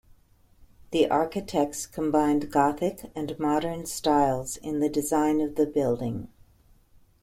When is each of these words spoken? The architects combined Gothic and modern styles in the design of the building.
The 0.89 1.07
architects 1.11 1.85
combined 1.85 2.51
Gothic 2.51 3.11
and 3.13 3.37
modern 3.37 3.85
styles 3.85 4.57
in 4.57 4.79
the 4.79 4.89
design 4.89 5.39
of 5.41 5.57
the 5.57 5.67
building. 5.67 6.27